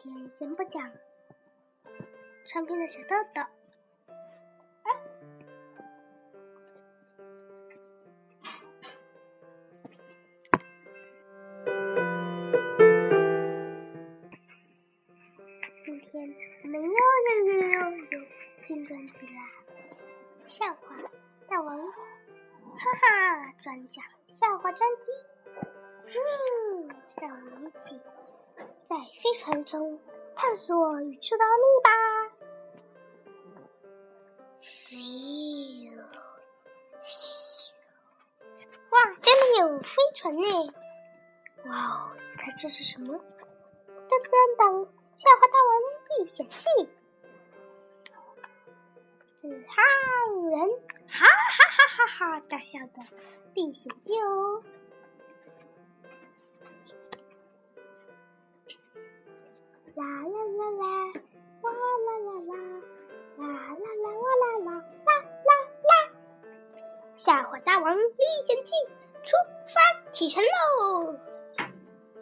[0.00, 0.92] 今天先不讲
[2.46, 3.42] 唱片的小豆豆。
[15.84, 18.26] 今天我们又又又又有
[18.58, 19.42] 新专辑啦！
[20.46, 20.96] 笑话
[21.48, 21.82] 大王，哈
[23.00, 25.10] 哈，专讲笑话专辑。
[26.06, 26.88] 嗯，
[27.20, 28.00] 让我们一起
[28.84, 30.00] 在飞船中
[30.34, 31.90] 探索宇宙的奥秘吧！
[34.62, 34.94] 咻
[37.02, 37.72] 咻，
[38.90, 40.42] 哇，真的有飞船呢！
[41.66, 43.14] 哇哦，猜这是什么？
[44.08, 45.70] 噔噔噔，笑话大王
[46.18, 46.88] 历险记。
[49.40, 49.76] 是好
[50.48, 50.56] 人，
[51.06, 52.40] 哈哈哈哈哈！
[52.48, 53.02] 大笑的
[53.54, 54.62] 历险记哦。
[67.28, 68.72] 笑话大王历险记
[69.22, 71.14] 出发启程喽！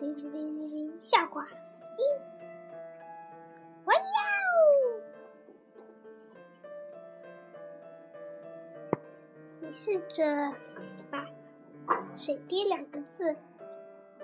[0.00, 2.02] 铃铃铃铃，笑话一，
[3.84, 4.00] 哇哟！
[9.60, 10.24] 你试着
[11.08, 11.24] 把
[12.18, 13.36] “水滴”两个字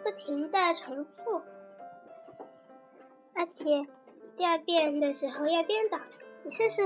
[0.02, 1.40] 不停的重复。
[3.34, 3.86] 而且
[4.36, 6.00] 第二遍的时候要颠倒，
[6.42, 6.82] 你试试。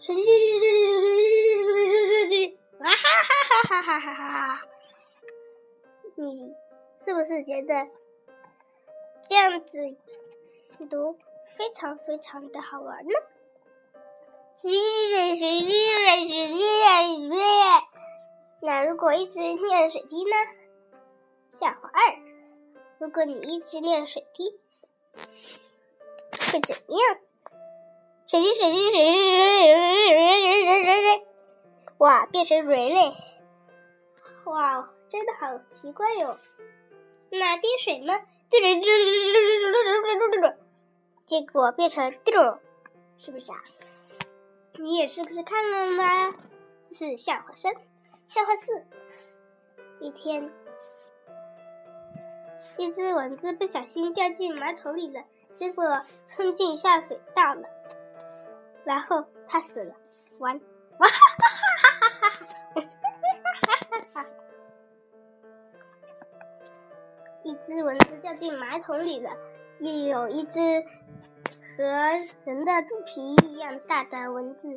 [0.00, 1.24] 水滴水滴水滴
[1.62, 4.68] 水滴水滴啊哈哈哈哈哈哈哈哈！
[6.16, 6.54] 你
[7.00, 7.88] 是不是觉得
[9.28, 9.96] 这样子
[10.90, 11.18] 读
[11.56, 13.12] 非常非常的好玩呢？
[14.60, 17.36] 水滴水滴水滴水滴。
[18.60, 20.36] 那如果一直念水滴呢？
[21.50, 22.16] 笑话二：
[22.98, 24.60] 如果你一直念水滴，
[26.52, 27.18] 会怎么样？
[28.26, 31.26] 水滴水滴水滴水滴水滴水滴水滴水滴，
[31.98, 33.12] 哇，变成蕊嘞！
[34.46, 36.38] 哇，真的好奇怪哟、哦。
[37.30, 38.18] 那滴水呢？
[38.48, 39.32] 滴水滴滴滴
[40.40, 40.54] 滴，
[41.24, 42.58] 结果变成滴溜，
[43.18, 43.58] 是不是啊？
[44.78, 46.34] 你也试试看了吗？
[46.92, 47.74] 是笑话三，
[48.28, 48.86] 笑话四。
[50.00, 50.50] 一天。
[52.78, 55.22] 一只蚊子不小心掉进马桶里了，
[55.56, 57.68] 结果冲进下水道了。
[58.84, 59.94] 然后它死了。
[60.38, 60.60] 完，
[60.98, 62.40] 哇哈哈哈哈哈
[63.62, 64.26] 哈哈哈！
[67.42, 69.30] 一只蚊子掉进马桶里了，
[69.80, 70.60] 又有一只
[71.76, 71.84] 和
[72.44, 74.68] 人的肚皮一样大的蚊子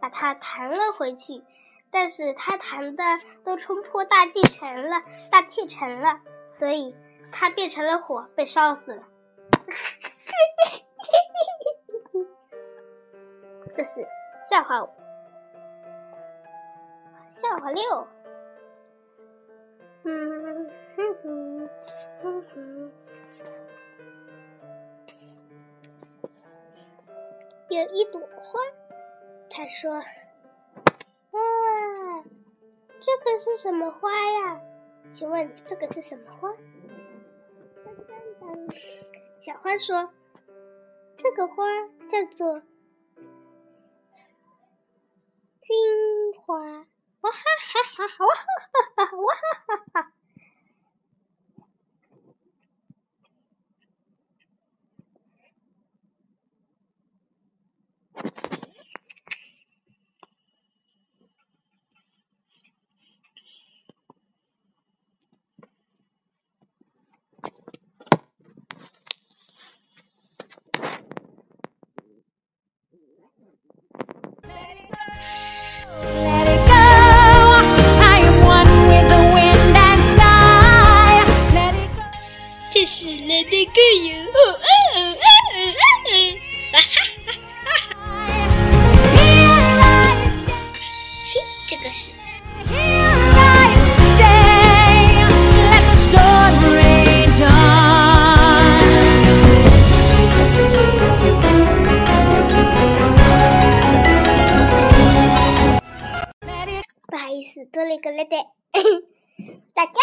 [0.00, 1.42] 把它弹了回去，
[1.90, 3.04] 但是它弹的
[3.44, 6.94] 都冲破大气层了，大气层了，所以。
[7.34, 9.08] 它变成了火，被烧死了。
[9.66, 10.84] 嘿嘿嘿嘿
[13.74, 14.06] 这是
[14.48, 14.88] 笑话五，
[17.34, 18.06] 笑话六。
[20.04, 21.70] 嗯哼哼
[22.22, 22.92] 哼哼。
[27.68, 28.58] 有一朵花，
[29.48, 29.94] 他说
[31.30, 31.40] ：“哇，
[33.00, 34.60] 这个是什么花呀？
[35.08, 36.52] 请问这个是什么花？”
[39.40, 40.12] 小花说
[41.16, 41.64] ：“这个花
[42.08, 42.60] 叫做
[107.72, 108.36] 多了一个了的，
[109.72, 110.00] 大家，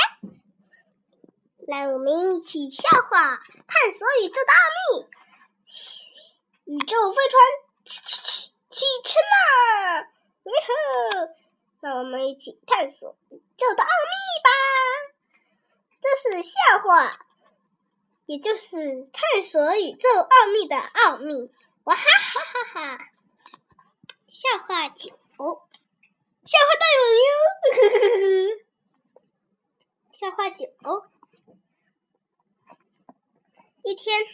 [1.67, 3.37] 让我们一起笑话
[3.67, 5.07] 探索宇宙的奥秘。
[6.65, 7.39] 宇宙飞船
[7.85, 10.01] 起起起启程啦！
[10.43, 11.29] 哟吼！
[11.79, 14.49] 让我们一起探索宇宙的奥秘吧。
[16.01, 17.19] 这是笑话
[18.25, 21.51] 也就是探索宇宙奥秘的奥秘。
[21.83, 22.41] 哇哈哈
[22.73, 23.11] 哈哈！
[24.27, 25.19] 笑话九，
[26.49, 27.29] 笑话大有哟！
[30.13, 30.65] 笑话九，
[33.83, 34.25] 一天，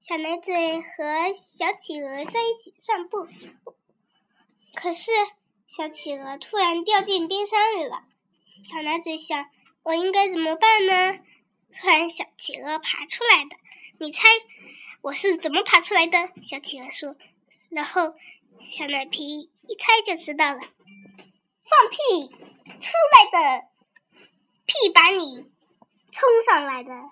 [0.00, 3.28] 小奶嘴和小企鹅在一起散步，
[4.74, 5.10] 可是
[5.66, 8.04] 小企鹅突然掉进冰山里了。
[8.64, 9.50] 小奶嘴想：
[9.82, 11.18] 我应该怎么办呢？
[11.78, 13.50] 突然，小企鹅爬出来的。
[13.98, 14.26] 你猜
[15.02, 16.30] 我是怎么爬出来的？
[16.42, 17.16] 小企鹅说。
[17.68, 18.14] 然后，
[18.72, 20.58] 小奶皮一猜就知道了。
[20.58, 23.68] 放屁出来的，
[24.66, 25.48] 屁把你
[26.10, 26.92] 冲上来的。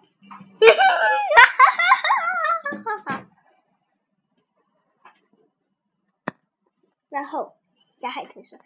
[7.09, 7.57] 然后，
[8.01, 8.65] 小海豚说：“你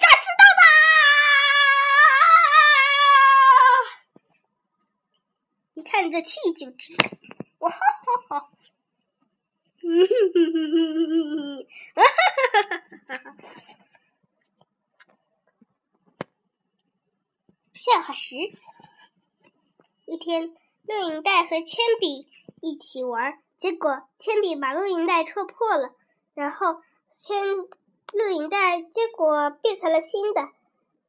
[0.00, 0.62] 咋知道的？”
[5.80, 7.08] 一看这气就知道，
[7.58, 7.76] 哇哈
[8.28, 8.50] 哈哈！
[9.90, 10.76] 嗯哼哼哼哼
[11.08, 11.64] 哼哼，
[11.94, 12.20] 哈哈
[12.52, 13.36] 哈哈哈哈！
[17.72, 18.36] 笑话十，
[20.04, 22.28] 一天，录影带和铅笔
[22.60, 25.94] 一起玩，结果铅笔把录影带戳破了，
[26.34, 26.82] 然后
[27.14, 30.50] 铅录影带结果变成了新的。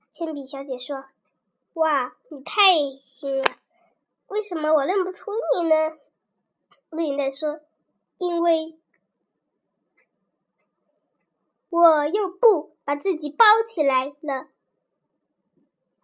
[0.10, 1.04] 铅笔小姐说
[1.75, 3.44] ：“哇，你太新了。”
[4.28, 5.98] 为什么我认不出你呢？
[6.92, 7.60] 录影带说
[8.19, 8.77] ：“因为
[11.69, 14.50] 我用布把自己包起来了。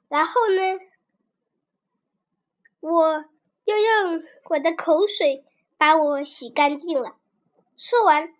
[0.08, 0.80] 然后呢，
[2.80, 3.26] 我
[3.66, 5.46] 又用我的口水
[5.78, 7.18] 把我洗干净了。”
[7.78, 8.34] 说完，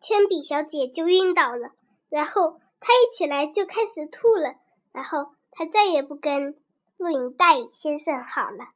[0.00, 1.72] 铅笔小姐就晕倒了。
[2.08, 4.54] 然后她一起来就开始吐了。
[4.92, 6.58] 然后她再也不跟。
[6.96, 8.68] 录影带先生好了，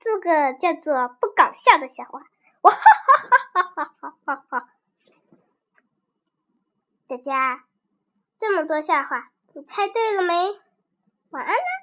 [0.00, 2.22] 这个叫做不搞笑的笑话。
[2.62, 4.68] 哇哈哈哈哈哈哈哈！
[7.06, 7.64] 大家
[8.38, 10.60] 这么多笑话，你猜对了没？
[11.30, 11.79] 晚安啦。